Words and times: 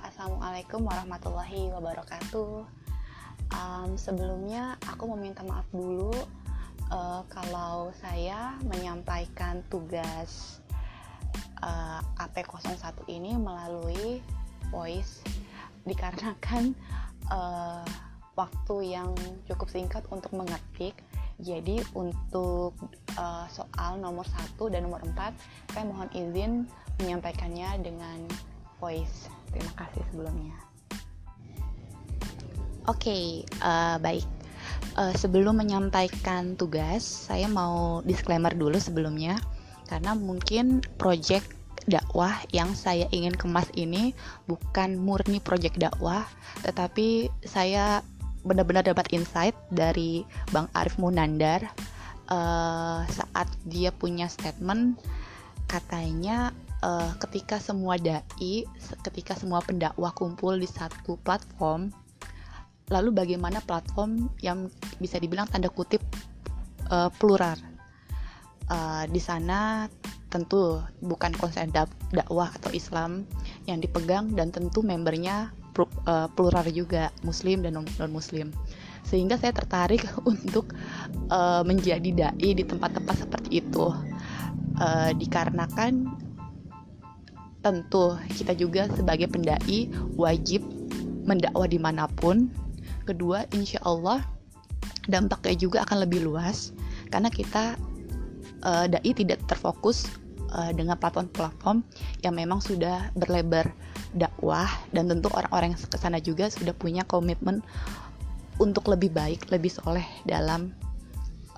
Assalamualaikum 0.00 0.88
warahmatullahi 0.88 1.68
wabarakatuh. 1.68 2.64
Um, 3.52 3.90
Sebelumnya 4.00 4.80
aku 4.88 5.04
meminta 5.12 5.44
maaf 5.44 5.68
dulu 5.68 6.16
uh, 6.88 7.20
Kalau 7.28 7.92
saya 8.00 8.56
menyampaikan 8.64 9.60
tugas 9.68 10.64
uh, 11.60 12.00
AP01 12.16 13.04
ini 13.12 13.36
melalui 13.36 14.24
voice 14.72 15.20
Dikarenakan 15.84 16.72
uh, 17.28 17.84
waktu 18.32 18.96
yang 18.96 19.12
cukup 19.44 19.68
singkat 19.68 20.08
untuk 20.08 20.32
mengetik. 20.32 20.96
Jadi 21.36 21.84
untuk 21.92 22.72
uh, 23.20 23.44
soal 23.52 24.00
nomor 24.00 24.24
1 24.24 24.56
dan 24.72 24.88
nomor 24.88 25.04
4 25.04 25.36
saya 25.68 25.84
mohon 25.84 26.08
izin 26.16 26.64
menyampaikannya 26.96 27.76
dengan 27.84 28.24
voice. 28.82 29.30
Terima 29.54 29.70
kasih 29.78 30.02
sebelumnya. 30.10 30.58
Oke, 32.90 32.98
okay, 33.06 33.24
uh, 33.62 33.94
eh, 33.94 33.96
baik. 34.02 34.26
Uh, 34.98 35.14
sebelum 35.14 35.62
menyampaikan 35.62 36.58
tugas, 36.58 37.06
saya 37.06 37.46
mau 37.46 38.02
disclaimer 38.02 38.50
dulu 38.50 38.76
sebelumnya 38.82 39.38
karena 39.86 40.18
mungkin 40.18 40.82
project 40.98 41.46
dakwah 41.86 42.34
yang 42.50 42.74
saya 42.74 43.06
ingin 43.14 43.34
kemas 43.34 43.70
ini 43.78 44.12
bukan 44.50 44.98
murni 44.98 45.38
project 45.38 45.78
dakwah, 45.78 46.26
tetapi 46.66 47.30
saya 47.46 48.02
benar-benar 48.42 48.82
dapat 48.82 49.06
insight 49.14 49.54
dari 49.70 50.26
Bang 50.50 50.66
Arif 50.74 50.98
Munandar 50.98 51.62
uh, 52.26 53.06
saat 53.06 53.48
dia 53.62 53.94
punya 53.94 54.26
statement 54.26 54.98
katanya 55.70 56.50
uh, 56.82 57.10
ketika 57.22 57.62
semua 57.62 57.96
dai, 57.96 58.66
ketika 59.06 59.38
semua 59.38 59.62
pendakwah 59.62 60.12
kumpul 60.12 60.58
di 60.58 60.68
satu 60.68 61.16
platform, 61.22 61.94
lalu 62.90 63.10
bagaimana 63.14 63.62
platform 63.64 64.28
yang 64.44 64.68
bisa 64.98 65.16
dibilang 65.16 65.48
tanda 65.48 65.70
kutip 65.72 66.02
uh, 66.90 67.08
plural. 67.16 67.56
Uh, 68.70 69.04
di 69.10 69.18
sana 69.18 69.90
tentu 70.32 70.80
bukan 71.04 71.34
konsep 71.36 71.68
dakwah 72.14 72.48
atau 72.56 72.72
Islam 72.72 73.28
yang 73.68 73.84
dipegang 73.84 74.32
dan 74.32 74.48
tentu 74.48 74.80
membernya 74.80 75.52
plural 76.36 76.68
juga 76.72 77.12
Muslim 77.24 77.64
dan 77.64 77.80
non 77.80 78.12
Muslim 78.12 78.52
sehingga 79.02 79.36
saya 79.36 79.52
tertarik 79.52 80.06
untuk 80.32 80.72
uh, 81.28 81.60
menjadi 81.66 82.10
dai 82.12 82.50
di 82.54 82.64
tempat-tempat 82.64 83.28
seperti 83.28 83.60
itu 83.60 83.92
uh, 84.78 85.10
dikarenakan 85.16 86.21
tentu 87.62 88.18
kita 88.34 88.52
juga 88.58 88.90
sebagai 88.92 89.30
pendai 89.30 89.88
wajib 90.18 90.62
mendakwah 91.24 91.70
di 91.70 91.78
mana 91.78 92.10
pun. 92.10 92.50
Kedua 93.02 93.46
insya 93.54 93.82
Allah 93.82 94.22
dampaknya 95.10 95.58
juga 95.58 95.78
akan 95.86 96.06
lebih 96.06 96.22
luas 96.22 96.70
karena 97.10 97.30
kita 97.30 97.74
uh, 98.62 98.86
dai 98.86 99.10
tidak 99.14 99.42
terfokus 99.50 100.06
uh, 100.54 100.70
dengan 100.70 100.94
platform-platform 100.98 101.82
yang 102.22 102.34
memang 102.38 102.62
sudah 102.62 103.10
berlebar 103.18 103.74
dakwah 104.14 104.68
dan 104.94 105.08
tentu 105.10 105.32
orang-orang 105.32 105.74
yang 105.74 105.80
ke 105.80 105.98
sana 105.98 106.22
juga 106.22 106.52
sudah 106.52 106.76
punya 106.76 107.02
komitmen 107.08 107.64
untuk 108.60 108.86
lebih 108.92 109.10
baik, 109.10 109.48
lebih 109.50 109.72
soleh 109.72 110.04
dalam 110.28 110.76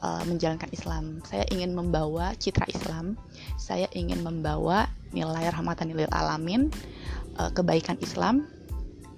uh, 0.05 0.23
menjalankan 0.29 0.69
Islam. 0.77 1.25
Saya 1.25 1.49
ingin 1.49 1.73
membawa 1.73 2.37
citra 2.37 2.69
Islam, 2.69 3.17
saya 3.57 3.89
ingin 3.97 4.21
membawa 4.21 4.93
nilai 5.17 5.49
rahmatan 5.49 5.97
lil 5.97 6.11
alamin 6.13 6.69
uh, 7.41 7.49
kebaikan 7.57 7.97
Islam 8.05 8.45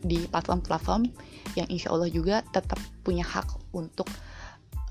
di 0.06 0.22
platform-platform 0.30 1.10
yang 1.58 1.66
insya 1.66 1.90
Allah 1.90 2.06
juga 2.06 2.46
tetap 2.54 2.78
punya 3.02 3.26
hak 3.26 3.74
untuk 3.74 4.06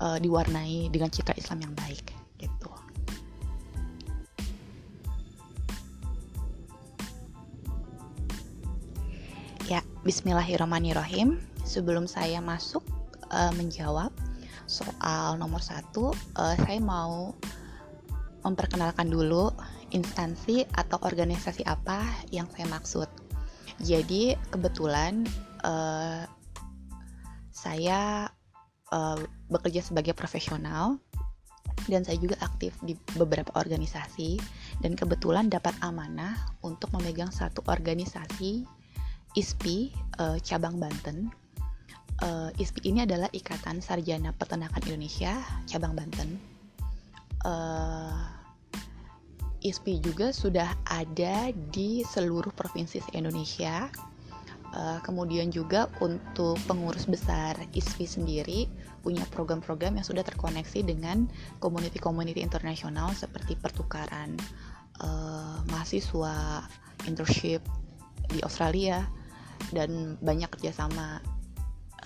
uh, 0.04 0.20
diwarnai 0.20 0.92
dengan 0.92 1.08
citra 1.08 1.32
Islam 1.40 1.64
yang 1.64 1.72
baik 1.72 2.12
gitu. 2.36 2.68
Ya, 9.66 9.82
Bismillahirrahmanirrahim. 10.06 11.42
Sebelum 11.66 12.06
saya 12.06 12.38
masuk 12.38 12.86
uh, 13.34 13.50
menjawab 13.58 14.14
soal 14.66 15.38
nomor 15.38 15.62
satu, 15.62 16.10
uh, 16.38 16.54
saya 16.58 16.82
mau 16.82 17.34
memperkenalkan 18.42 19.10
dulu 19.10 19.50
instansi 19.90 20.66
atau 20.74 20.98
organisasi 21.02 21.66
apa 21.66 22.02
yang 22.30 22.46
saya 22.54 22.66
maksud. 22.70 23.08
Jadi 23.82 24.34
kebetulan 24.50 25.26
uh, 25.62 26.26
saya 27.50 28.30
uh, 28.90 29.18
bekerja 29.50 29.82
sebagai 29.82 30.14
profesional 30.14 30.98
dan 31.90 32.02
saya 32.02 32.18
juga 32.18 32.38
aktif 32.42 32.74
di 32.82 32.94
beberapa 33.14 33.52
organisasi 33.54 34.38
dan 34.82 34.98
kebetulan 34.98 35.50
dapat 35.50 35.74
amanah 35.82 36.34
untuk 36.62 36.90
memegang 36.94 37.30
satu 37.30 37.62
organisasi 37.68 38.66
ISPI 39.36 39.92
uh, 40.18 40.38
cabang 40.40 40.80
Banten. 40.80 41.45
Uh, 42.16 42.48
ISPI 42.56 42.96
ini 42.96 43.00
adalah 43.04 43.28
Ikatan 43.28 43.84
Sarjana 43.84 44.32
Peternakan 44.32 44.80
Indonesia 44.88 45.36
cabang 45.68 45.92
Banten. 45.92 46.40
Uh, 47.44 48.24
ISPI 49.60 50.00
juga 50.00 50.32
sudah 50.32 50.72
ada 50.88 51.52
di 51.52 52.00
seluruh 52.08 52.56
provinsi 52.56 53.04
se-Indonesia. 53.04 53.92
Uh, 54.72 54.98
kemudian 55.04 55.52
juga 55.52 55.92
untuk 56.00 56.56
pengurus 56.64 57.04
besar 57.04 57.56
ISPI 57.76 58.06
sendiri 58.08 58.60
punya 59.04 59.22
program-program 59.28 60.00
yang 60.00 60.06
sudah 60.06 60.24
terkoneksi 60.24 60.88
dengan 60.88 61.28
community-community 61.60 62.40
internasional 62.40 63.12
seperti 63.12 63.60
pertukaran 63.60 64.40
uh, 65.04 65.60
mahasiswa, 65.68 66.64
internship 67.04 67.60
di 68.32 68.40
Australia, 68.40 69.04
dan 69.70 70.18
banyak 70.20 70.50
kerjasama 70.50 71.22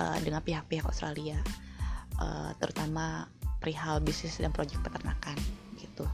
uh, 0.01 0.19
dengan 0.25 0.41
pihak-pihak 0.41 0.89
Australia, 0.89 1.37
uh, 2.17 2.57
terutama 2.57 3.29
perihal 3.61 4.01
bisnis 4.01 4.41
dan 4.41 4.51
proyek 4.51 4.81
peternakan 4.81 5.37
gitu. 5.77 6.09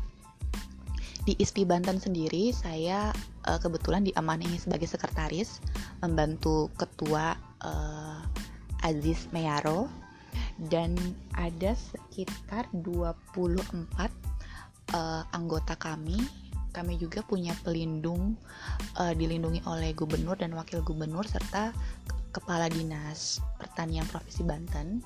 Di 1.27 1.35
ISPI 1.39 1.67
Banten 1.67 1.99
sendiri 1.99 2.51
saya 2.51 3.15
uh, 3.47 3.59
kebetulan 3.59 4.07
diamanahi 4.07 4.59
sebagai 4.59 4.91
sekretaris 4.91 5.63
membantu 6.03 6.71
ketua 6.75 7.39
uh, 7.63 8.23
Aziz 8.87 9.27
Meyaro 9.35 9.91
dan 10.71 10.95
ada 11.37 11.77
sekitar 11.77 12.65
24 12.73 12.87
uh, 13.67 14.09
eh, 14.95 15.23
anggota 15.37 15.75
kami 15.77 16.17
kami 16.77 17.01
juga 17.01 17.25
punya 17.25 17.57
pelindung 17.65 18.37
uh, 19.01 19.17
dilindungi 19.17 19.65
oleh 19.65 19.97
gubernur 19.97 20.37
dan 20.37 20.53
wakil 20.53 20.85
gubernur 20.85 21.25
serta 21.25 21.73
kepala 22.37 22.69
dinas 22.69 23.41
pertanian 23.57 24.05
provinsi 24.05 24.45
Banten. 24.45 25.01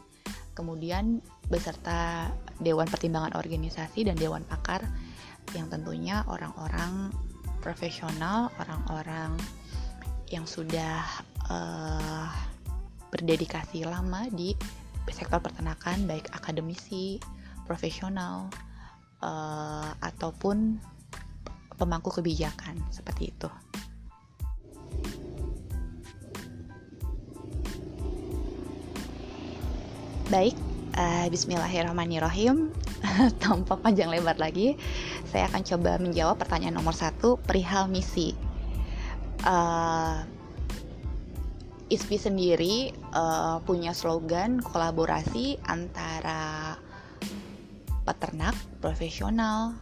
Kemudian 0.51 1.23
beserta 1.47 2.27
dewan 2.59 2.91
pertimbangan 2.91 3.39
organisasi 3.39 4.11
dan 4.11 4.19
dewan 4.19 4.43
pakar 4.43 4.83
yang 5.55 5.71
tentunya 5.71 6.27
orang-orang 6.27 7.15
profesional, 7.63 8.51
orang-orang 8.59 9.39
yang 10.35 10.43
sudah 10.43 11.07
uh, 11.47 12.27
berdedikasi 13.15 13.87
lama 13.87 14.27
di 14.35 14.59
sektor 15.11 15.39
peternakan, 15.39 16.07
baik 16.07 16.31
akademisi, 16.35 17.19
profesional, 17.67 18.51
uh, 19.23 19.91
ataupun 20.03 20.79
pemangku 21.81 22.13
kebijakan 22.13 22.77
seperti 22.93 23.33
itu. 23.33 23.49
Baik, 30.31 30.55
uh, 30.95 31.27
Bismillahirrahmanirrahim. 31.33 32.71
Tanpa 33.43 33.81
panjang 33.81 34.13
lebar 34.13 34.39
lagi, 34.39 34.79
saya 35.27 35.49
akan 35.51 35.65
coba 35.67 35.99
menjawab 35.99 36.39
pertanyaan 36.39 36.79
nomor 36.79 36.95
satu 36.95 37.41
perihal 37.41 37.91
misi. 37.91 38.37
Uh, 39.43 40.23
ISPI 41.91 42.19
sendiri 42.23 42.75
uh, 43.11 43.59
punya 43.67 43.91
slogan 43.91 44.63
kolaborasi 44.63 45.59
antara 45.67 46.79
peternak 48.07 48.55
profesional, 48.79 49.75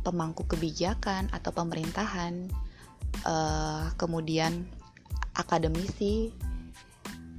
pemangku 0.00 0.46
kebijakan 0.48 1.28
atau 1.32 1.50
pemerintahan, 1.52 2.48
uh, 3.24 3.92
kemudian 3.96 4.64
akademisi, 5.36 6.32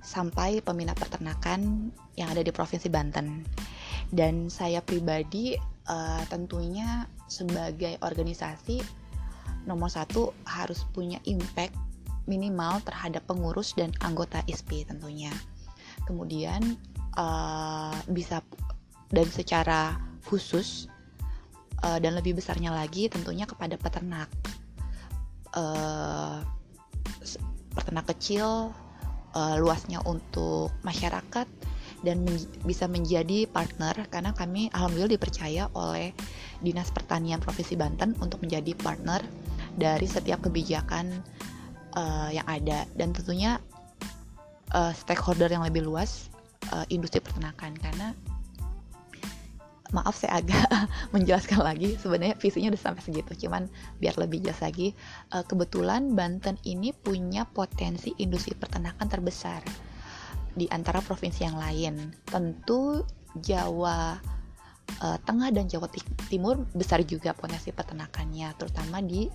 sampai 0.01 0.59
peminat 0.59 0.99
peternakan 0.99 1.93
yang 2.19 2.27
ada 2.33 2.43
di 2.43 2.51
Provinsi 2.51 2.91
Banten. 2.91 3.47
Dan 4.11 4.51
saya 4.51 4.83
pribadi 4.83 5.55
uh, 5.87 6.23
tentunya 6.27 7.07
sebagai 7.31 7.95
organisasi 8.03 8.83
nomor 9.63 9.87
satu 9.87 10.35
harus 10.43 10.83
punya 10.91 11.21
impact 11.23 11.71
minimal 12.27 12.83
terhadap 12.83 13.23
pengurus 13.23 13.71
dan 13.71 13.95
anggota 14.03 14.43
ISP 14.51 14.83
tentunya. 14.83 15.31
Kemudian 16.03 16.75
uh, 17.15 17.95
bisa 18.11 18.43
dan 19.15 19.27
secara 19.31 19.95
khusus 20.27 20.90
uh, 21.85 21.99
dan 22.01 22.17
lebih 22.17 22.37
besarnya 22.37 22.73
lagi 22.73 23.09
tentunya 23.11 23.45
kepada 23.45 23.75
peternak. 23.77 24.29
Uh, 25.51 26.39
peternak 27.75 28.07
kecil 28.15 28.71
uh, 29.35 29.55
luasnya 29.59 29.99
untuk 30.03 30.71
masyarakat 30.83 31.47
dan 32.01 32.25
men 32.25 32.37
bisa 32.65 32.89
menjadi 32.89 33.45
partner 33.45 33.93
karena 34.09 34.33
kami 34.33 34.73
alhamdulillah 34.73 35.13
dipercaya 35.15 35.69
oleh 35.77 36.11
Dinas 36.61 36.89
Pertanian 36.89 37.37
Provinsi 37.37 37.77
Banten 37.77 38.17
untuk 38.17 38.41
menjadi 38.41 38.73
partner 38.73 39.21
dari 39.77 40.09
setiap 40.09 40.41
kebijakan 40.41 41.21
uh, 41.93 42.29
yang 42.33 42.45
ada 42.49 42.89
dan 42.97 43.13
tentunya 43.13 43.61
uh, 44.73 44.91
stakeholder 44.97 45.47
yang 45.47 45.61
lebih 45.61 45.85
luas 45.85 46.33
uh, 46.73 46.85
industri 46.89 47.21
peternakan 47.21 47.77
karena 47.77 48.17
maaf 49.91 50.15
saya 50.15 50.43
agak 50.43 50.67
menjelaskan 51.15 51.61
lagi. 51.61 51.95
Sebenarnya 51.99 52.35
visinya 52.39 52.71
udah 52.73 52.81
sampai 52.81 53.01
segitu 53.03 53.47
cuman 53.47 53.67
biar 53.99 54.15
lebih 54.17 54.43
jelas 54.43 54.63
lagi. 54.63 54.95
Uh, 55.31 55.43
kebetulan 55.45 56.15
Banten 56.15 56.57
ini 56.67 56.95
punya 56.95 57.47
potensi 57.47 58.15
industri 58.19 58.55
peternakan 58.55 59.07
terbesar 59.07 59.61
di 60.55 60.67
antara 60.71 60.99
provinsi 60.99 61.41
yang 61.47 61.55
lain. 61.59 62.11
Tentu 62.27 63.03
Jawa 63.39 64.19
uh, 64.99 65.17
Tengah 65.23 65.49
dan 65.55 65.71
Jawa 65.71 65.87
Timur 66.27 66.67
besar 66.75 67.03
juga 67.07 67.31
potensi 67.31 67.71
peternakannya 67.71 68.51
terutama 68.59 68.99
di 68.99 69.27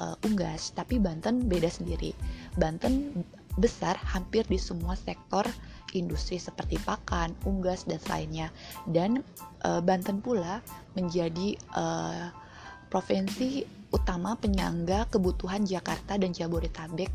uh, 0.00 0.16
Unggas. 0.24 0.72
Tapi 0.72 1.00
Banten 1.00 1.44
beda 1.48 1.68
sendiri. 1.68 2.12
Banten 2.56 3.24
besar 3.54 3.94
hampir 4.10 4.42
di 4.50 4.58
semua 4.58 4.98
sektor 4.98 5.46
industri 5.94 6.36
seperti 6.36 6.76
pakan, 6.82 7.32
unggas 7.46 7.86
dan 7.86 8.02
lainnya. 8.10 8.50
Dan 8.84 9.22
uh, 9.64 9.80
Banten 9.80 10.20
pula 10.20 10.60
menjadi 10.98 11.56
uh, 11.72 12.28
provinsi 12.90 13.64
utama 13.94 14.34
penyangga 14.34 15.06
kebutuhan 15.08 15.62
Jakarta 15.62 16.18
dan 16.18 16.34
Jabodetabek 16.34 17.10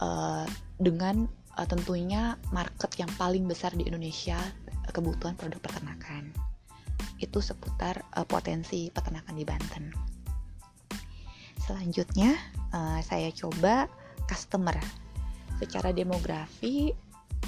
uh, 0.00 0.48
dengan 0.80 1.28
uh, 1.56 1.66
tentunya 1.68 2.40
market 2.50 2.96
yang 2.96 3.12
paling 3.20 3.44
besar 3.44 3.76
di 3.76 3.84
Indonesia 3.84 4.40
kebutuhan 4.90 5.36
produk 5.36 5.60
peternakan. 5.60 6.32
Itu 7.20 7.44
seputar 7.44 8.02
uh, 8.16 8.24
potensi 8.24 8.88
peternakan 8.88 9.34
di 9.36 9.44
Banten. 9.44 9.84
Selanjutnya 11.62 12.34
uh, 12.74 12.98
saya 13.04 13.30
coba 13.30 13.86
customer 14.26 14.74
secara 15.62 15.94
demografi 15.94 16.90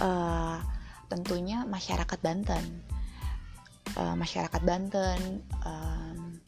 uh, 0.01 0.59
tentunya 1.07 1.63
masyarakat 1.69 2.19
Banten. 2.23 2.65
Uh, 3.95 4.17
masyarakat 4.19 4.63
Banten 4.65 5.45
um, 5.63 6.41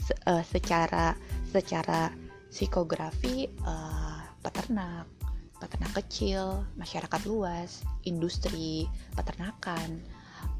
se 0.00 0.16
uh, 0.24 0.40
secara 0.40 1.12
secara 1.50 2.08
psikografi 2.48 3.50
uh, 3.68 4.22
peternak 4.40 5.04
peternak 5.60 5.92
kecil 5.92 6.64
masyarakat 6.80 7.20
luas 7.28 7.84
industri 8.08 8.88
peternakan 9.12 10.00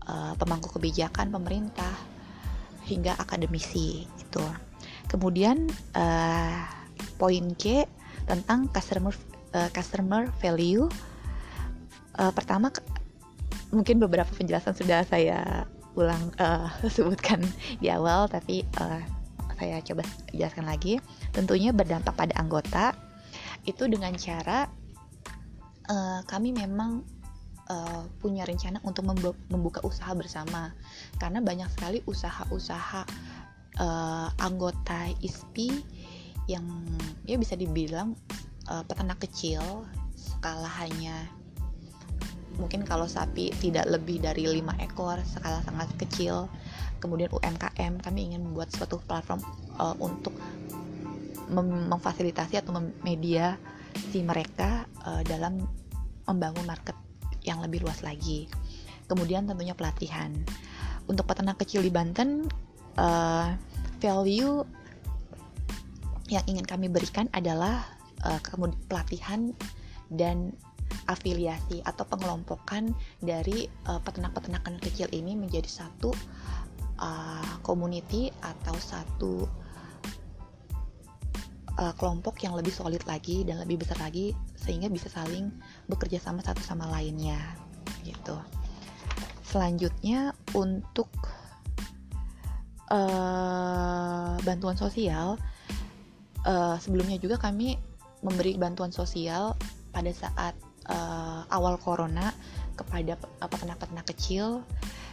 uh, 0.05 0.37
pemangku 0.37 0.69
kebijakan 0.76 1.32
pemerintah 1.32 1.96
hingga 2.84 3.17
akademisi 3.17 4.05
itu 4.05 4.44
kemudian 5.08 5.72
uh, 5.96 6.69
poin 7.17 7.56
C 7.56 7.88
tentang 8.28 8.69
customer 8.69 9.17
uh, 9.56 9.72
customer 9.72 10.28
value 10.38 10.84
uh, 12.20 12.32
pertama 12.37 12.69
mungkin 13.72 13.96
beberapa 13.96 14.28
penjelasan 14.37 14.76
sudah 14.76 15.02
saya 15.08 15.64
ulang 15.96 16.31
uh, 16.38 16.69
sebutkan 16.94 17.40
di 17.81 17.88
awal 17.88 18.28
tapi 18.28 18.62
uh, 18.78 19.00
saya 19.61 19.84
coba 19.84 20.05
jelaskan 20.32 20.64
lagi. 20.69 20.96
Tentunya 21.37 21.72
berdampak 21.72 22.17
pada 22.17 22.32
anggota 22.40 22.96
itu 23.69 23.84
dengan 23.88 24.17
cara 24.17 24.64
uh, 25.93 26.20
kami 26.25 26.56
memang 26.56 27.05
uh, 27.69 28.08
punya 28.25 28.49
rencana 28.49 28.81
untuk 28.88 29.05
membuka 29.52 29.84
usaha 29.84 30.17
bersama. 30.17 30.72
Karena 31.20 31.44
banyak 31.44 31.69
sekali 31.76 32.00
usaha-usaha 32.08 33.05
uh, 33.84 34.28
anggota 34.40 35.12
ISPI 35.20 35.84
yang 36.49 36.64
ya 37.28 37.37
bisa 37.37 37.52
dibilang 37.52 38.17
uh, 38.72 38.82
peternak 38.88 39.20
kecil 39.20 39.84
skala 40.17 40.72
hanya 40.81 41.28
mungkin 42.61 42.85
kalau 42.85 43.09
sapi 43.09 43.51
tidak 43.59 43.89
lebih 43.89 44.21
dari 44.21 44.45
lima 44.45 44.77
ekor 44.79 45.17
skala 45.25 45.65
sangat 45.65 45.89
kecil 45.97 46.47
kemudian 47.01 47.33
UMKM 47.33 48.05
kami 48.05 48.31
ingin 48.31 48.45
membuat 48.45 48.69
suatu 48.71 49.01
platform 49.09 49.41
uh, 49.81 49.97
untuk 49.99 50.37
mem 51.51 51.91
memfasilitasi 51.91 52.62
atau 52.62 52.77
memediasi 52.77 54.21
mereka 54.23 54.87
uh, 55.03 55.25
dalam 55.27 55.65
membangun 56.31 56.62
market 56.62 56.95
yang 57.43 57.59
lebih 57.59 57.83
luas 57.83 58.05
lagi. 58.07 58.47
Kemudian 59.11 59.51
tentunya 59.51 59.75
pelatihan. 59.75 60.31
Untuk 61.11 61.27
peternak 61.27 61.59
kecil 61.59 61.83
di 61.83 61.91
Banten 61.91 62.47
uh, 62.95 63.59
value 63.99 64.63
yang 66.31 66.47
ingin 66.47 66.63
kami 66.63 66.87
berikan 66.87 67.27
adalah 67.35 67.83
uh, 68.23 68.39
pelatihan 68.87 69.51
dan 70.15 70.55
afiliasi 71.11 71.83
atau 71.83 72.07
pengelompokan 72.07 72.95
dari 73.19 73.67
uh, 73.91 73.99
peternak-peternakan 74.03 74.79
kecil 74.79 75.11
ini 75.11 75.35
menjadi 75.35 75.67
satu 75.67 76.15
uh, 77.01 77.53
community 77.67 78.31
atau 78.43 78.77
satu 78.79 79.33
uh, 81.81 81.95
kelompok 81.97 82.43
yang 82.45 82.55
lebih 82.55 82.71
solid 82.71 83.03
lagi 83.09 83.43
dan 83.43 83.59
lebih 83.63 83.83
besar 83.83 83.99
lagi 83.99 84.37
sehingga 84.55 84.87
bisa 84.93 85.09
saling 85.11 85.51
bekerja 85.91 86.21
sama 86.21 86.45
satu 86.45 86.63
sama 86.63 86.87
lainnya 86.93 87.39
gitu. 88.07 88.39
Selanjutnya 89.43 90.31
untuk 90.55 91.11
uh, 92.91 94.39
bantuan 94.47 94.79
sosial 94.79 95.35
uh, 96.47 96.77
sebelumnya 96.79 97.19
juga 97.19 97.35
kami 97.41 97.75
memberi 98.20 98.55
bantuan 98.61 98.93
sosial 98.93 99.56
pada 99.91 100.13
saat 100.15 100.55
uh, 100.91 101.47
awal 101.55 101.79
corona 101.79 102.35
kepada 102.75 103.17
peternak-peternak 103.41 104.06
kecil. 104.11 104.67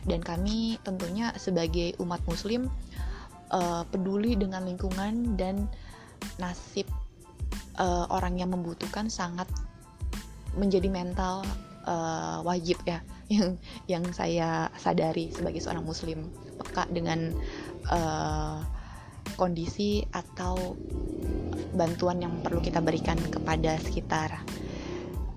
Dan 0.08 0.24
kami 0.24 0.80
tentunya 0.82 1.36
sebagai 1.36 1.96
umat 2.00 2.24
muslim 2.26 2.72
uh, 3.52 3.84
peduli 3.88 4.36
dengan 4.40 4.64
lingkungan 4.64 5.36
dan 5.36 5.68
nasib 6.42 6.88
uh, 7.78 8.08
orang 8.10 8.40
yang 8.40 8.52
membutuhkan 8.52 9.12
sangat 9.12 9.48
menjadi 10.58 10.90
mental 10.90 11.46
uh, 11.86 12.42
wajib 12.42 12.82
ya 12.88 13.04
yang 13.36 13.60
yang 13.86 14.04
saya 14.16 14.72
sadari 14.80 15.30
sebagai 15.30 15.60
seorang 15.60 15.84
muslim. 15.84 16.32
Peka 16.58 16.90
dengan 16.90 17.36
uh, 17.92 18.64
kondisi 19.38 20.02
atau 20.10 20.74
bantuan 21.78 22.24
yang 22.24 22.34
perlu 22.42 22.64
kita 22.64 22.82
berikan 22.82 23.20
kepada 23.30 23.78
sekitar 23.78 24.42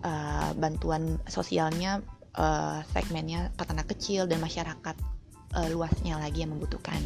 uh, 0.04 0.50
bantuan 0.57 1.19
sosialnya 1.26 2.04
uh, 2.37 2.85
segmennya 2.92 3.50
peternak 3.57 3.88
kecil 3.90 4.26
dan 4.26 4.38
masyarakat 4.42 4.97
uh, 5.57 5.69
luasnya 5.73 6.19
lagi 6.21 6.45
yang 6.45 6.54
membutuhkan. 6.54 7.00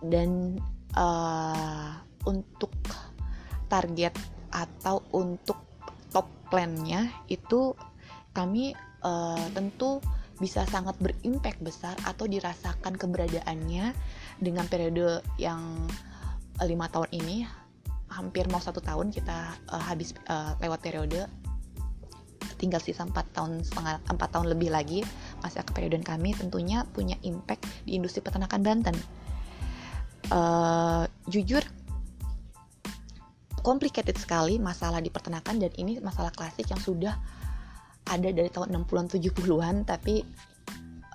Dan 0.00 0.56
uh, 0.96 1.92
untuk 2.24 2.72
target 3.68 4.16
atau 4.50 5.04
untuk 5.14 5.56
top 6.10 6.26
plannya 6.50 7.06
itu 7.30 7.76
kami 8.34 8.74
uh, 9.04 9.46
tentu 9.54 10.02
bisa 10.40 10.64
sangat 10.64 10.96
berimpact 10.96 11.60
besar 11.60 11.92
atau 12.08 12.24
dirasakan 12.24 12.96
keberadaannya 12.96 13.92
dengan 14.40 14.64
periode 14.66 15.20
yang 15.36 15.60
lima 16.64 16.88
tahun 16.88 17.12
ini. 17.12 17.44
Hampir 18.10 18.50
mau 18.50 18.58
satu 18.58 18.82
tahun 18.82 19.14
kita 19.14 19.70
uh, 19.70 19.84
habis 19.86 20.16
uh, 20.26 20.58
lewat 20.58 20.82
periode 20.82 21.30
tinggal 22.60 22.78
sisa 22.84 23.08
4 23.08 23.16
tahun 23.32 23.64
setengah 23.64 24.04
4 24.04 24.20
tahun 24.20 24.46
lebih 24.52 24.68
lagi 24.68 25.00
masa 25.40 25.64
keperiodon 25.64 26.04
kami 26.04 26.36
tentunya 26.36 26.84
punya 26.92 27.16
impact 27.24 27.64
di 27.88 27.96
industri 27.96 28.20
peternakan 28.20 28.60
Banten. 28.60 28.96
Uh, 30.30 31.08
jujur 31.26 31.64
complicated 33.64 34.16
sekali 34.20 34.60
masalah 34.60 35.00
di 35.00 35.08
peternakan 35.08 35.56
dan 35.56 35.72
ini 35.80 35.98
masalah 36.04 36.30
klasik 36.30 36.68
yang 36.68 36.78
sudah 36.78 37.16
ada 38.08 38.28
dari 38.28 38.52
tahun 38.52 38.84
60-an 38.84 39.08
70-an 39.10 39.76
tapi 39.88 40.24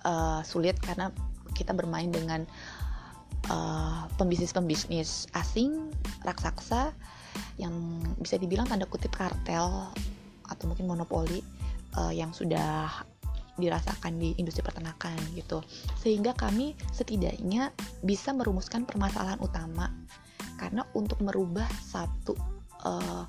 uh, 0.06 0.42
sulit 0.46 0.78
karena 0.82 1.10
kita 1.56 1.72
bermain 1.74 2.12
dengan 2.12 2.46
uh, 3.50 4.06
pembisnis-pembisnis 4.16 5.32
asing 5.34 5.92
raksasa 6.24 6.94
yang 7.60 7.74
bisa 8.20 8.40
dibilang 8.40 8.68
tanda 8.68 8.88
kutip 8.88 9.12
kartel 9.12 9.92
atau 10.50 10.72
mungkin 10.72 10.86
monopoli 10.90 11.42
uh, 11.98 12.14
yang 12.14 12.32
sudah 12.32 12.92
dirasakan 13.56 14.20
di 14.20 14.36
industri 14.36 14.62
peternakan 14.62 15.16
gitu. 15.36 15.64
Sehingga 16.00 16.36
kami 16.36 16.76
setidaknya 16.92 17.72
bisa 18.04 18.36
merumuskan 18.36 18.84
permasalahan 18.84 19.40
utama. 19.40 19.92
Karena 20.60 20.84
untuk 20.96 21.20
merubah 21.24 21.68
satu 21.84 22.36
uh, 22.84 23.24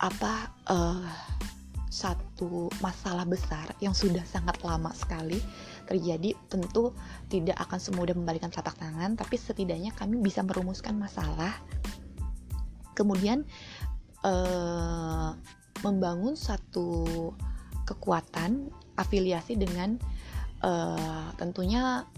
apa 0.00 0.32
uh, 0.68 1.08
satu 1.88 2.66
masalah 2.82 3.22
besar 3.22 3.70
yang 3.78 3.94
sudah 3.94 4.26
sangat 4.26 4.58
lama 4.66 4.90
sekali 4.90 5.38
terjadi 5.86 6.34
tentu 6.50 6.90
tidak 7.30 7.54
akan 7.62 7.78
semudah 7.78 8.18
membalikan 8.18 8.50
telapak 8.50 8.74
tangan 8.82 9.14
tapi 9.14 9.38
setidaknya 9.38 9.94
kami 9.94 10.18
bisa 10.18 10.42
merumuskan 10.42 10.98
masalah. 10.98 11.54
Kemudian 12.94 13.42
uh, 14.24 15.36
membangun 15.84 16.34
satu 16.34 17.30
kekuatan 17.84 18.72
afiliasi 18.96 19.54
dengan 19.60 20.00
uh, 20.64 21.28
tentunya 21.36 22.08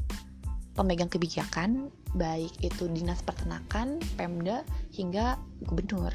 pemegang 0.79 1.11
kebijakan 1.11 1.91
baik 2.15 2.53
itu 2.63 2.87
dinas 2.89 3.21
peternakan, 3.25 3.99
Pemda 4.15 4.63
hingga 4.95 5.41
gubernur. 5.67 6.15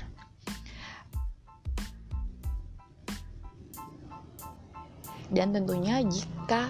Dan 5.31 5.55
tentunya 5.55 6.03
jika 6.03 6.67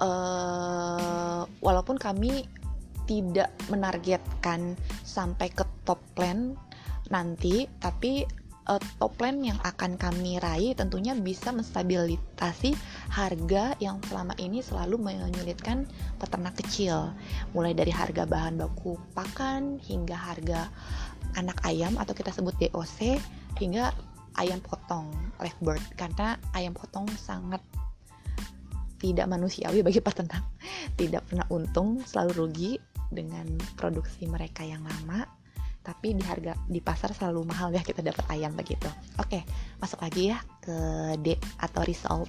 uh, 0.00 1.44
walaupun 1.60 2.00
kami 2.00 2.48
tidak 3.04 3.52
menargetkan 3.68 4.78
sampai 5.04 5.52
ke 5.52 5.66
top 5.84 6.00
plan 6.16 6.56
nanti, 7.12 7.68
tapi 7.82 8.24
uh, 8.70 8.78
top 9.02 9.18
line 9.18 9.50
yang 9.50 9.58
akan 9.66 9.98
kami 9.98 10.38
raih 10.38 10.78
tentunya 10.78 11.12
bisa 11.18 11.50
menstabilitasi 11.50 12.78
harga 13.10 13.74
yang 13.82 13.98
selama 14.06 14.32
ini 14.38 14.62
selalu 14.62 15.02
menyulitkan 15.02 15.90
peternak 16.22 16.54
kecil. 16.62 17.10
Mulai 17.50 17.74
dari 17.74 17.90
harga 17.90 18.22
bahan 18.24 18.62
baku 18.62 18.94
pakan 19.18 19.82
hingga 19.82 20.14
harga 20.14 20.70
anak 21.34 21.58
ayam 21.66 21.98
atau 21.98 22.14
kita 22.14 22.30
sebut 22.30 22.54
DOC 22.62 23.18
hingga 23.58 23.90
ayam 24.38 24.62
potong 24.62 25.10
live 25.42 25.58
bird 25.58 25.82
karena 25.98 26.38
ayam 26.54 26.70
potong 26.70 27.10
sangat 27.18 27.60
tidak 29.02 29.26
manusiawi 29.26 29.82
bagi 29.82 29.98
peternak. 30.06 30.46
Tidak 30.94 31.26
pernah 31.26 31.46
untung 31.50 31.98
selalu 32.06 32.46
rugi 32.46 32.72
dengan 33.10 33.58
produksi 33.74 34.30
mereka 34.30 34.62
yang 34.62 34.86
lama 34.86 35.39
tapi 35.80 36.12
di 36.12 36.20
harga 36.20 36.52
di 36.68 36.78
pasar 36.84 37.16
selalu 37.16 37.48
mahal 37.48 37.72
ya 37.72 37.80
kita 37.80 38.04
dapat 38.04 38.24
ayam 38.28 38.52
begitu. 38.52 38.86
Oke, 39.16 39.42
masuk 39.80 40.04
lagi 40.04 40.32
ya 40.32 40.38
ke 40.60 40.76
D 41.24 41.40
atau 41.56 41.82
result. 41.88 42.28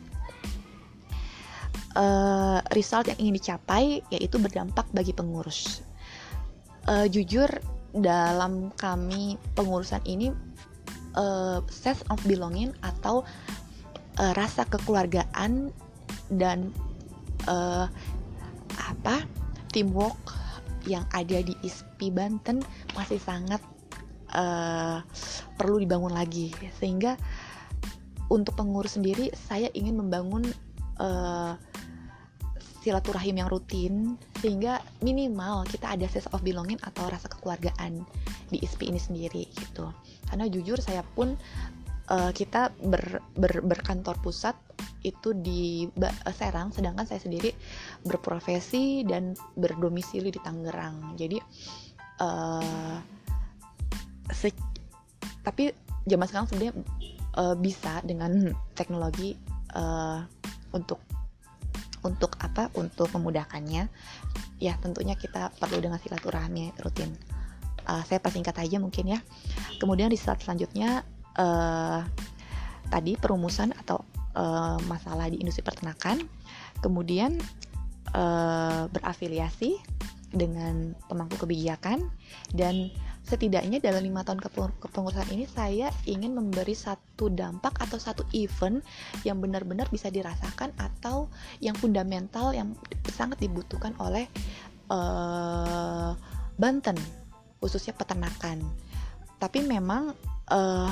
Uh, 1.91 2.63
result 2.71 3.11
yang 3.11 3.19
ingin 3.19 3.35
dicapai 3.35 3.99
yaitu 4.07 4.39
berdampak 4.39 4.87
bagi 4.95 5.11
pengurus. 5.11 5.83
Uh, 6.87 7.05
jujur 7.11 7.51
dalam 7.91 8.71
kami 8.79 9.35
pengurusan 9.53 9.99
ini 10.07 10.31
uh, 11.19 11.59
sense 11.67 11.99
of 12.07 12.23
belonging 12.23 12.71
atau 12.79 13.27
uh, 14.23 14.33
rasa 14.39 14.63
kekeluargaan 14.71 15.75
dan 16.31 16.71
uh, 17.51 17.91
apa 18.79 19.27
teamwork 19.75 20.15
yang 20.87 21.05
ada 21.13 21.41
di 21.41 21.53
ISPI 21.61 22.09
Banten 22.13 22.61
masih 22.97 23.21
sangat 23.21 23.61
uh, 24.33 25.03
perlu 25.55 25.81
dibangun 25.81 26.13
lagi. 26.15 26.51
Sehingga 26.79 27.15
untuk 28.31 28.55
pengurus 28.55 28.95
sendiri 28.95 29.29
saya 29.35 29.67
ingin 29.75 29.99
membangun 29.99 30.47
uh, 30.97 31.59
silaturahim 32.81 33.37
yang 33.37 33.49
rutin 33.51 34.17
sehingga 34.41 34.81
minimal 35.05 35.61
kita 35.69 35.93
ada 35.93 36.09
sense 36.09 36.25
of 36.33 36.41
belonging 36.41 36.81
atau 36.81 37.05
rasa 37.13 37.29
kekeluargaan 37.29 38.01
di 38.49 38.57
ISPI 38.57 38.89
ini 38.89 39.01
sendiri 39.01 39.43
gitu. 39.53 39.93
Karena 40.25 40.49
jujur 40.49 40.81
saya 40.81 41.05
pun 41.13 41.37
uh, 42.09 42.31
kita 42.33 42.73
ber, 42.81 43.21
ber, 43.35 43.61
berkantor 43.61 44.17
pusat 44.23 44.55
itu 45.01 45.33
di 45.33 45.89
Serang 46.33 46.69
sedangkan 46.69 47.05
saya 47.05 47.21
sendiri 47.21 47.53
berprofesi 48.05 49.05
dan 49.05 49.33
berdomisili 49.57 50.29
di 50.33 50.39
Tangerang. 50.41 51.17
Jadi 51.17 51.37
uh, 52.21 52.97
tapi 55.41 55.73
zaman 56.05 56.25
sekarang 56.29 56.47
sebenarnya 56.47 56.73
uh, 57.37 57.55
bisa 57.57 58.01
dengan 58.05 58.53
teknologi 58.77 59.35
uh, 59.75 60.21
untuk 60.73 61.01
untuk 62.01 62.33
apa? 62.41 62.69
Untuk 62.77 63.13
memudahkannya. 63.13 63.85
Ya 64.61 64.73
tentunya 64.81 65.17
kita 65.17 65.53
perlu 65.57 65.81
dengan 65.81 65.97
silaturahmi 65.97 66.77
rutin. 66.81 67.13
Uh, 67.85 68.01
saya 68.05 68.21
persingkat 68.21 68.57
aja 68.61 68.77
mungkin 68.77 69.17
ya. 69.17 69.19
Kemudian 69.81 70.09
di 70.09 70.17
saat 70.17 70.41
selanjutnya 70.41 71.01
uh, 71.37 72.01
tadi 72.91 73.15
perumusan 73.15 73.71
atau 73.75 74.03
uh, 74.35 74.79
masalah 74.87 75.31
di 75.31 75.39
industri 75.39 75.63
peternakan, 75.63 76.23
kemudian 76.83 77.39
uh, 78.15 78.87
berafiliasi 78.91 79.79
dengan 80.31 80.95
pemangku 81.11 81.35
kebijakan 81.35 82.07
dan 82.55 82.87
setidaknya 83.27 83.83
dalam 83.83 84.01
lima 84.01 84.25
tahun 84.25 84.41
kepengurusan 84.81 85.29
ini 85.31 85.45
saya 85.45 85.93
ingin 86.09 86.33
memberi 86.33 86.73
satu 86.73 87.29
dampak 87.31 87.77
atau 87.77 88.01
satu 88.01 88.23
event 88.33 88.81
yang 89.27 89.37
benar-benar 89.39 89.87
bisa 89.93 90.09
dirasakan 90.09 90.73
atau 90.79 91.29
yang 91.61 91.77
fundamental 91.77 92.51
yang 92.55 92.73
sangat 93.11 93.43
dibutuhkan 93.43 93.93
oleh 94.01 94.25
uh, 94.89 96.17
Banten 96.57 96.97
khususnya 97.61 97.93
peternakan. 97.93 98.61
Tapi 99.37 99.63
memang 99.65 100.13
uh, 100.49 100.91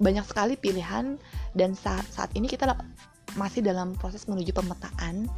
banyak 0.00 0.24
sekali 0.24 0.56
pilihan 0.56 1.20
dan 1.52 1.76
saat 1.76 2.08
saat 2.08 2.32
ini 2.32 2.48
kita 2.48 2.72
masih 3.36 3.62
dalam 3.62 3.94
proses 3.94 4.26
menuju 4.26 4.50
pemetaan 4.56 5.28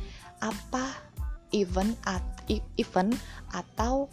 apa 0.41 0.97
event 1.53 1.93
at, 2.09 2.25
event 2.81 3.13
atau 3.53 4.09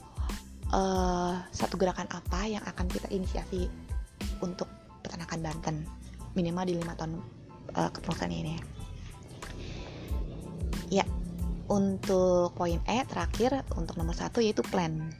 uh, 0.73 1.39
satu 1.53 1.79
gerakan 1.79 2.09
apa 2.11 2.49
yang 2.49 2.63
akan 2.67 2.85
kita 2.91 3.07
inisiasi 3.13 3.71
untuk 4.43 4.67
peternakan 5.05 5.39
Banten 5.39 5.75
minimal 6.35 6.67
di 6.67 6.73
lima 6.75 6.93
tahun 6.99 7.21
uh, 7.77 7.89
kepengurusan 7.93 8.33
ini. 8.33 8.59
Ya 10.89 11.05
untuk 11.69 12.57
poin 12.57 12.81
E 12.89 13.05
terakhir 13.05 13.63
untuk 13.77 13.95
nomor 13.95 14.17
satu 14.17 14.41
yaitu 14.41 14.65
plan. 14.67 15.13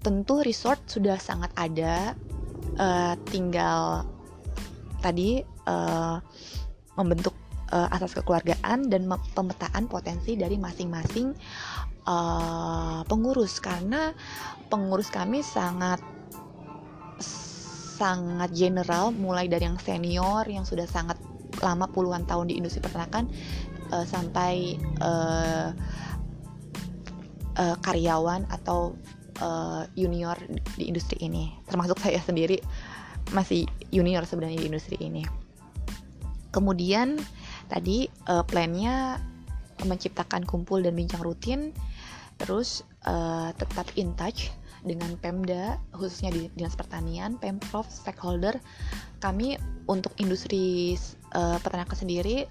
Tentu 0.00 0.40
resort 0.40 0.80
sudah 0.88 1.20
sangat 1.20 1.52
ada 1.58 2.16
uh, 2.78 3.14
tinggal 3.28 4.04
tadi 5.00 5.40
uh, 5.64 6.20
membentuk 6.96 7.32
uh, 7.72 7.88
asas 7.94 8.12
kekeluargaan 8.12 8.90
dan 8.92 9.08
pemetaan 9.32 9.88
potensi 9.88 10.36
dari 10.36 10.60
masing-masing 10.60 11.32
uh, 12.04 13.00
pengurus. 13.06 13.58
Karena 13.62 14.12
pengurus 14.68 15.08
kami 15.08 15.40
sangat 15.40 16.02
sangat 18.00 18.48
general 18.56 19.12
mulai 19.12 19.44
dari 19.44 19.68
yang 19.68 19.76
senior 19.76 20.48
yang 20.48 20.64
sudah 20.64 20.88
sangat 20.88 21.20
lama 21.60 21.84
puluhan 21.84 22.24
tahun 22.24 22.48
di 22.48 22.56
industri 22.56 22.80
peternakan 22.80 23.28
uh, 23.92 24.08
sampai 24.08 24.80
uh, 25.04 25.76
uh, 27.60 27.76
karyawan 27.84 28.48
atau 28.48 28.96
uh, 29.40 29.84
junior 29.96 30.36
di 30.76 30.88
industri 30.88 31.18
ini. 31.24 31.52
Termasuk 31.66 31.98
saya 32.00 32.20
sendiri 32.22 32.60
masih 33.34 33.66
junior 33.92 34.24
sebenarnya 34.24 34.60
di 34.62 34.68
industri 34.68 34.96
ini. 35.00 35.24
Kemudian 36.50 37.18
tadi 37.70 38.06
uh, 38.26 38.42
plannya 38.42 39.18
menciptakan 39.86 40.44
kumpul 40.44 40.84
dan 40.84 40.92
bincang 40.92 41.24
rutin 41.24 41.72
terus 42.40 42.84
uh, 43.04 43.52
tetap 43.56 43.84
in 44.00 44.16
touch 44.16 44.48
dengan 44.80 45.12
Pemda 45.20 45.76
khususnya 45.92 46.32
di 46.32 46.48
Dinas 46.56 46.72
Pertanian, 46.72 47.36
Pemprov, 47.36 47.84
stakeholder. 47.92 48.56
Kami 49.20 49.60
untuk 49.92 50.16
industri 50.16 50.96
uh, 51.36 51.60
peternakan 51.60 51.96
sendiri 51.96 52.48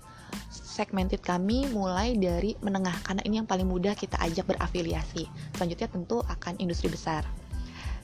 segmented 0.51 1.19
kami 1.19 1.67
mulai 1.75 2.15
dari 2.15 2.55
menengah 2.63 2.95
karena 3.03 3.21
ini 3.27 3.43
yang 3.43 3.49
paling 3.49 3.67
mudah 3.67 3.93
kita 3.97 4.15
ajak 4.23 4.47
berafiliasi. 4.47 5.27
Selanjutnya 5.57 5.89
tentu 5.91 6.23
akan 6.23 6.55
industri 6.63 6.87
besar. 6.87 7.27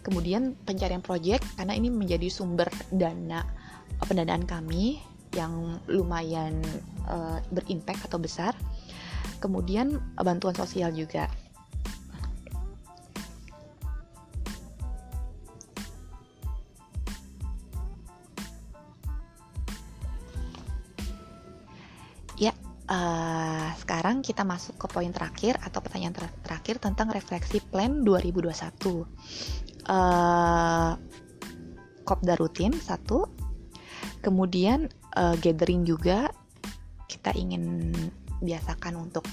Kemudian 0.04 0.54
pencarian 0.68 1.02
proyek 1.02 1.42
karena 1.58 1.74
ini 1.74 1.90
menjadi 1.90 2.30
sumber 2.30 2.70
dana 2.94 3.42
pendanaan 4.06 4.46
kami 4.46 5.00
yang 5.34 5.82
lumayan 5.90 6.62
uh, 7.08 7.40
berimpact 7.50 8.06
atau 8.06 8.20
besar. 8.20 8.54
Kemudian 9.40 9.98
bantuan 10.20 10.54
sosial 10.54 10.92
juga. 10.92 11.32
Uh, 22.90 23.68
sekarang 23.82 24.22
kita 24.22 24.46
masuk 24.46 24.78
ke 24.78 24.86
poin 24.90 25.10
terakhir 25.10 25.58
atau 25.62 25.82
pertanyaan 25.82 26.14
ter 26.14 26.26
terakhir 26.46 26.82
tentang 26.82 27.10
refleksi 27.10 27.62
plan 27.62 28.06
2021. 28.06 29.06
Uh, 29.86 30.98
kopda 32.06 32.38
rutin 32.38 32.74
satu, 32.74 33.30
kemudian 34.22 34.90
uh, 35.18 35.34
gathering 35.42 35.86
juga 35.86 36.30
kita 37.10 37.34
ingin 37.34 37.94
biasakan 38.42 39.10
untuk 39.10 39.26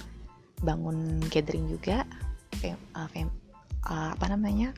bangun 0.64 1.20
gathering 1.28 1.68
juga, 1.68 2.08
fam, 2.60 2.76
uh, 2.96 3.08
fam, 3.12 3.28
uh, 3.88 4.16
apa 4.16 4.26
namanya 4.32 4.72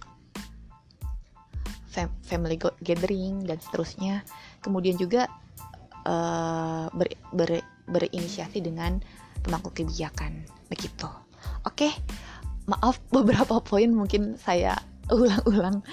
fam, 1.94 2.10
family 2.26 2.58
gathering 2.82 3.46
dan 3.46 3.62
seterusnya. 3.62 4.26
Kemudian 4.58 4.98
juga 4.98 5.30
uh, 6.02 6.90
ber, 6.90 7.14
ber, 7.30 7.62
berinisiasi 7.88 8.64
dengan 8.64 9.00
pemangku 9.44 9.70
kebijakan 9.72 10.44
begitu. 10.72 11.08
Oke, 11.68 11.92
maaf 12.68 13.00
beberapa 13.16 13.60
poin 13.60 13.92
mungkin 13.92 14.40
saya 14.40 14.76
ulang-ulang, 15.12 15.84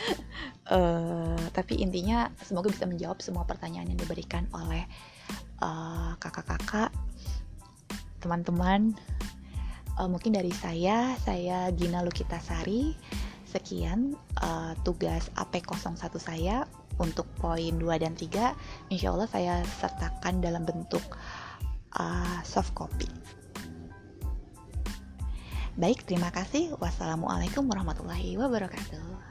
uh, 0.71 1.39
tapi 1.57 1.83
intinya 1.83 2.31
semoga 2.39 2.71
bisa 2.71 2.87
menjawab 2.87 3.19
semua 3.19 3.43
pertanyaan 3.43 3.91
yang 3.91 3.99
diberikan 3.99 4.47
oleh 4.55 4.87
uh, 5.59 6.15
kakak-kakak, 6.15 6.95
teman-teman. 8.23 8.95
Uh, 9.99 10.07
mungkin 10.07 10.31
dari 10.31 10.55
saya, 10.55 11.19
saya 11.19 11.67
Gina 11.75 11.99
Lukitasari. 12.01 12.95
Sekian 13.51 14.15
uh, 14.39 14.71
tugas 14.87 15.27
AP01 15.35 16.15
saya 16.15 16.63
untuk 17.03 17.27
poin 17.35 17.75
2 17.75 17.83
dan 17.99 18.15
3. 18.15 18.95
Insya 18.95 19.11
Allah 19.11 19.27
saya 19.27 19.59
sertakan 19.83 20.39
dalam 20.39 20.63
bentuk 20.63 21.03
uh, 21.95 22.39
soft 22.43 22.75
copy. 22.75 23.07
Baik, 25.79 26.03
terima 26.03 26.29
kasih. 26.35 26.75
Wassalamualaikum 26.77 27.63
warahmatullahi 27.65 28.35
wabarakatuh. 28.35 29.30